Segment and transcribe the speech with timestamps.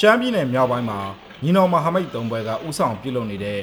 [0.00, 1.00] ရှမ်းပြည်နယ်မြောက်ပိုင်းမှာ
[1.42, 3.60] ညီနောင်မဟာမိတ်သုံးဘွဲကဥဆောင်ပြုလုပ်နေတဲ့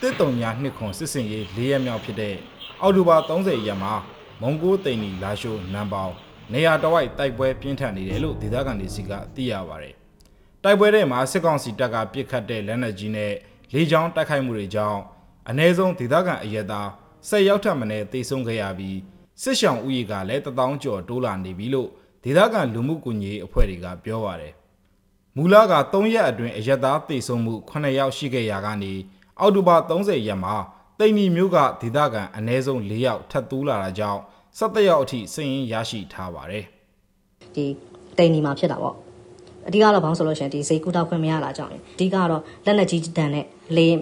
[0.00, 2.34] တစ်တုံညာနှစ်ခွန်စစ်စင်ရေး၄ရက်မြောက်ဖြစ်တဲ့
[2.80, 3.94] အောက်တိုဘာ30ရက်မှာ
[4.42, 6.12] မုံကိုးတိန်နီလာရှိုးနမ်ပေါင်
[6.52, 9.94] နေရာတစ်ဝိုက်တိုက်ပွဲပြင်းထန်နေတယ်လို့ဒေသခံတွေစီကသိရပါတယ်။
[10.64, 13.32] တိုက်ပွဲတွေမှာစစ်ကောင်စီတပ်ကပစ်ခတ်တဲ့လက်နက်ကြီးနဲ့
[13.74, 15.00] လေကြောင်းတိုက်ခိုက်မှုတွေကြောင့်
[15.48, 16.88] အ ਨੇ ဆုံးဒေသခံအရက်သား
[17.28, 18.98] ဆက်ရောက်ထပ်မံတေဆုံးခဲ့ရပြီး
[19.42, 21.88] စစ်ရှောင်ဥယျာဉ်ကလည်းတထောင်ကျော်တိုးလာနေပြီလို့
[22.24, 24.54] ဒေသခံလူမှုကွန်ရက်အဖွဲ့တွေကပြောပါတယ်။
[25.38, 28.92] မူလက3ရက်အတွင်းအရက်သားတေဆုံးမှု9ယောက်ရှိခဲ့ရာကနေ
[29.40, 30.54] အောက်တိုဘာ30ရက်မှာ
[30.98, 34.20] တိန်နီမျိုးကဒေသခံအ ਨੇ ဆုံး4ယောက်ထပ်တူးလာတာကြောင့်
[34.58, 36.64] 17ယောက်အထိစည်ရင်ရရှိထားပါတယ်
[37.54, 37.64] ဒီ
[38.18, 38.94] တိန်နီမှာဖြစ်တာပေါ့
[39.66, 43.44] အဓိကတော့ဘာလို့ဆိုလို့ရှိရင်ဒီဈေးကူတောက်ခွင့်မရတာကြောင့်လေအဓိကတော့လက်လက်ကြီးတန်နဲ့
[43.76, 44.00] လေရင်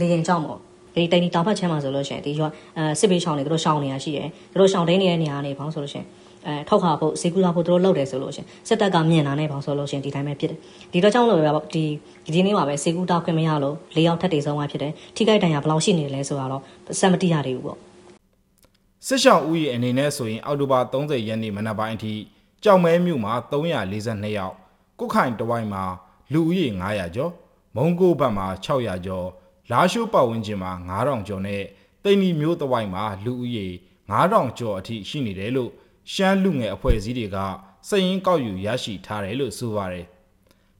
[0.00, 0.60] လေရင်ကြောင့်ပေါ့
[1.00, 6.06] ဒီတိန်နီတောင်ဖက်ချမ်းမှာဆိုလို့ရှိရင်ဒီရွာအဲစစ်ပေးချောင်းတွေသူတို့ရှောင်းနေရရှိတယ်သူတို့ရှောင်းတင်းနေတဲ့နေရာကနေဘာလို့ဆိုလို့ရှိရင်
[6.46, 10.58] အဲထောက်ခါဖို့ဈေးကူတောက်ဖို့သူတို့လုပ်တယ်ဆိုလို့ရှိရင်စစ်တပ်ကမြင်တာနဲ့ဘာလို့ဆိုလို့ရှိရင်ဒီတိုင်းပဲဖြစ်တယ်
[10.92, 11.84] ဒီတော့ကြောင့်လို့ပဲဒီ
[12.34, 16.62] ဒီနေ့မှာပဲဈေးကူတောက်ခွင့်မရလို့၄ယောက်ထပ်တေဆုံးသွားဖြစ်တယ်ထိခိုက်ဒဏ်ရာဘယ်လောက်ရှိနေလဲဆိုတော့
[17.00, 17.78] စက်မတိရသေးဘူးပေါ့
[19.06, 22.12] စစ်ရှောင်းဥယျာဉ်အနေနဲ့ဆိုရင်အောက်တိုဘာ30ရက်နေ့မနက်ပိုင်းအထိ
[22.64, 24.54] ကြောက်မဲမြို့မှာ342ယောက်
[25.00, 25.84] ကုတ်ခိုင်တဝိုင်းမှာ
[26.32, 27.32] လူဦးရေ900ကျော်
[27.76, 29.26] မုံကိုဘက်မှာ600ကျော်
[29.70, 31.62] လာရှိုးပတ်ဝန်းကျင်မှာ9000ကျော်နဲ့
[32.04, 33.66] တိန်နီမျိုးတဝိုင်းမှာလူဦးရေ
[34.10, 35.70] 9000ကျော်အထိရှိနေတယ်လို့
[36.12, 37.36] ရှမ်းလူငယ်အဖွဲ့အစည်းတွေက
[37.88, 40.06] စည်ရင်းကောက်ယူရရှိထားတယ်လို့ဆိုပါတယ်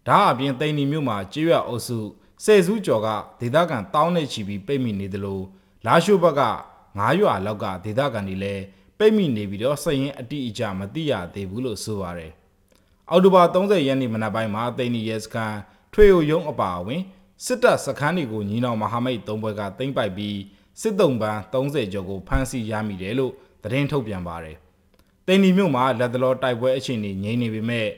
[0.07, 1.99] ဒါအပြင်တိန်နီမျိုးမှာကျေးရွာအုပ်စု
[2.45, 3.09] ဆယ်စုကျော်က
[3.41, 5.45] ဒေသခံတောင်းနေချီပြီးပိတ်မိနေတယ်လို့
[5.87, 6.43] လာရှိုးဘက်က
[6.87, 8.63] 9ရွာလောက်ကဒေသခံတွေလည်း
[8.99, 12.33] ပိတ်မိနေပြီးတော့စည်ရင်အတိအကျမသိရသေးဘူးလို့ဆိုပါတယ်။
[13.11, 15.59] အောက်တိုဘာ30ရက်နေ့မနက်ပိုင်းမှာတိန်နီရဲစခန်း
[15.93, 17.03] ထွေအိုယုံအပါအဝင်
[17.47, 20.39] စစ်တပ်စခန်းတွေကိုညီနောင်မဟာမိတ်သုံးဘွဲကတင်ပိုက်ပြီး
[20.81, 23.33] စစ်တုံးပန်း30ကျော်ကိုဖမ်းဆီးရမိတယ်လို့
[23.63, 24.57] သတင်းထုတ်ပြန်ပါတယ်။
[25.27, 27.89] တိန်နီမြို့မှာလက်တလောတိုက်ပွဲအခြေအနေငြိမ်နေပေမဲ့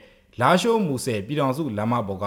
[0.40, 2.26] လာရှိုးမူဆယ်ပြည်တော်စုလမ်းမပေါ်က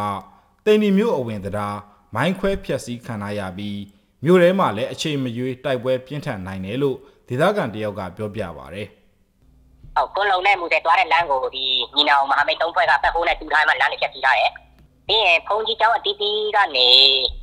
[0.66, 1.78] တိန်နီမြို့အဝင်တရား
[2.16, 3.80] မိုင်းခွဲဖျက်ဆီးခံရပြီး
[4.24, 6.98] မြို့ထဲမှာလည်းအချိန်မရွေးတိုက်ပွဲပြင်းထန်နိုင်တယ်လို့
[7.28, 8.84] ဒေသခံတယောက်ကပြောပြပါဗျ။
[9.96, 14.52] ဟုတ်ကွန်းလုံနဲ့မူတဲ့သွားတဲ့လမ်းကိုဒီညီနောင်မဟာမိတ်သုံးဖွဲ့ကပတ်ဖိုးနဲ့တူထားမှလမ်းတစ်ချက်စီးထားတယ်။
[15.08, 16.88] ပြီးရင်ဖုန်ကြီးကျောင်းအတီးတီးကနေ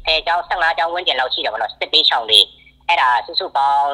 [0.06, 2.46] အဲကျောင်း15ကျောင်းဝန်းကျင်လောက်ရှိတယ်ဗောနော်စစ်ပေးချောင်းလေး
[2.88, 3.84] အဲ့ဒါစုစုပေါင်း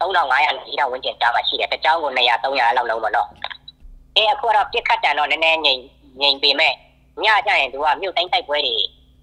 [0.00, 3.28] 3500လေးတောင်ဝန်းကျင်ကြားမှာရှိတယ်။တစ်ကျောင်းကို200 300လောက်လုံးဗောနော်။
[4.16, 5.80] အဲအခုကတော့ပြစ်ခတ်တန်တော့နည်းနည်းငြိမ်
[6.20, 6.74] ငြိမ်ပေမဲ့
[7.24, 8.76] ညကျရင်သူကမြို့တိုင်းတိုက်ပွဲတွေ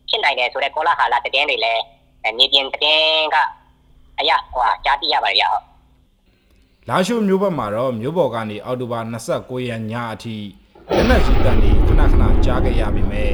[0.10, 1.84] ဖြစ်နိုင်တယ်ဆိုတော့ကောလာဟာလာတည်င်းတွေလည်း
[2.38, 3.38] မြေပြင်တည်င်းက
[4.20, 5.64] အရာဟိုကြားသိရပါတယ်ရဟုတ်
[6.90, 9.00] လာရှိုးမျိုးဘက်မှာတော့မျိုးပေါ်ကနေအောက်တိုဘာ
[9.34, 10.36] 29ရက်ညအထိ
[10.96, 13.32] လက်နက်ကြီးတန်တွေခဏခဏကြားခဲ့ရပြီမဲ့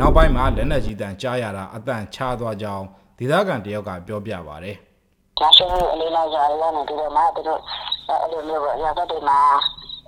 [0.00, 2.84] နောက်ပိုင်းမှာလက်နက်ကြီးတန်ကြားရတာအတန်ချသွားကြောင်း
[3.18, 4.68] ဒေသခံတယောက်ကပြောပြပါဗျ
[5.42, 7.60] လာရှိုးအလေးလာကြရနေပြီးတော့မှသူတို့
[8.08, 9.38] အဲ့လိုမျိုးပေါ့ရာဇတ်တွေမှာ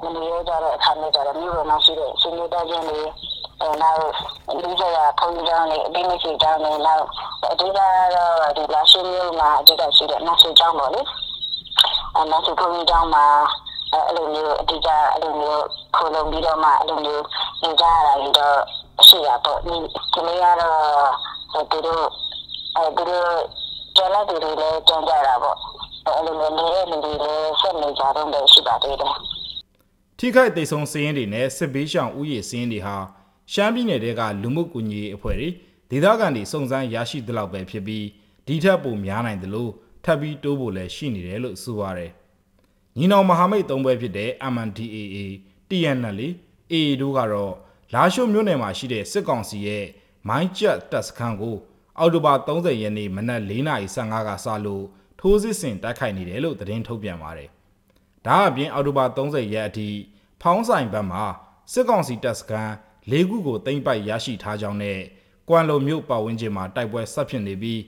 [0.02, 2.98] မနေရကြတဲ့အခါမျိုးကြတော့မြို့ပေါ်မှာရှိတဲ့ရှင်လေးတန်းချင်းတွေ
[3.60, 3.98] အဲနောက်
[4.62, 7.04] လူကြရဖုန်ကြီးကျောင်းတွေအတင်းမရှိကျောင်းတွေနောက်
[7.52, 7.94] အဓိကတော့
[8.56, 11.00] ဒီလာရှိုးမြို့မှာအဓိကရှိတဲ့နတ်ဆူကျောင်းပေါ့လေ
[12.14, 13.24] အဲနတ်ဆူဖုန်ကြီးကျောင်းမှာ
[13.92, 15.64] အဲ့လိုမျိုးအဓိကအဲ့လိုမျိုး
[15.96, 17.24] ခိုးလုံပြီးတော့မှအဲ့လိုမျိုး
[17.62, 18.58] နေကြရတာပြီးတော့
[19.06, 19.74] ရှိတာပေါ့ဒီ
[20.12, 22.04] ဒီနေ့ကတော့သူတို့
[22.76, 23.28] အဲသူတို့
[23.96, 25.56] ကျန်တဲ့သူတွေလည်းကြံကြတာပေါ့
[26.06, 29.14] အဲ့လိုမျိုးနေတဲ့လူတွေလည်းဆက်နေကြတော့လည်းရှိပါသေးတယ်
[30.18, 32.96] ထိခိုက်ဒေဆုံးစည်ရင်တွေနဲ့စစ်ဘေးရှောင်ဥယျာဉ်စည်ရင်တွေဟာ
[33.52, 35.48] ရှမ်းပြည်နယ်တဲကလူမှုကူညီရေးအဖွဲ့တွေ
[35.90, 38.04] ဒေသခံတွေစုံစမ်းရရှိသလောက်ပဲဖြစ်ပြီး
[38.46, 39.72] ဒီထက်ပိုများနိုင်တယ်လို့
[40.04, 42.12] ထပ်ပြီးတိုးဖို့လည်းရှိနေတယ်လို့ဆိုပါတယ်
[42.98, 45.18] ညီနောင်မဟာမိတ်သုံးဘွဲဖြစ်တဲ့ MNDAA
[45.68, 46.20] TNL
[46.72, 47.54] AA တို့ကတော့
[47.94, 49.84] လာရှိုးမြို့နယ်မှာရှိတဲ့စစ်ကောင်စီရဲ့
[50.28, 51.56] မိုင်းကျက်တပ်စခန်းကို
[51.98, 54.84] အောက်တိုဘာ30ရက်နေ့မနက်4:15ကစလို့
[55.20, 57.48] ထိုးစစ်ဆင်တိုက်ခိုက်နေတယ်လို့သတင်းထုတ်ပြန်ပါတယ်။
[58.26, 59.88] ဒါအပြင်အောက်တိုဘာ30ရက်အထိ
[60.42, 61.24] ဖောင်းဆိုင်ဘက်မှာ
[61.72, 62.72] စစ်ကောင်စီတပ်စခန်း
[63.10, 64.98] ၄ခုကိုတင်ပိုက်ရရှိထားကြောင်းနဲ့
[65.48, 67.80] ကွမ်လုံမြို့ပတ်ဝန်းကျင်မှာတိုက်ပွဲဆက်ဖြစ်နေပြီး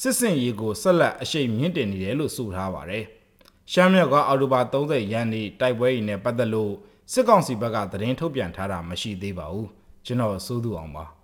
[0.00, 3.04] စစ်စင်ရေးကိုဆက်လက်အရှိန်မြင့်တင်နေတယ်လို့ဆိုထားပါတယ်။
[3.72, 6.74] ရှမ်းမြောက်ကအောက်တိုဘာ30ရက်နေ့တိုက်ပွဲရင်းနဲ့ပတ်သက်လို့
[7.12, 9.66] စစ်ကောင်စီဘက်ကသတင်းထုတ်ပြန်ထားတာမရှိသေးပါဘူး။
[10.06, 11.04] ကျွန်တော်စိုးသူအောင်ပါ။